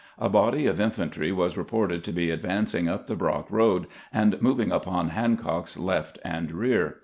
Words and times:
A 0.17 0.29
body 0.29 0.65
of 0.65 0.79
infantry 0.81 1.31
was 1.31 1.55
reported 1.55 2.03
to 2.05 2.11
be 2.11 2.31
advancing 2.31 2.89
up 2.89 3.05
the 3.05 3.15
Brock 3.15 3.45
road, 3.51 3.85
and 4.11 4.33
mov 4.37 4.59
ing 4.59 4.71
upon 4.71 5.09
Hancock's 5.09 5.77
left 5.77 6.17
and 6.25 6.51
rear. 6.51 6.95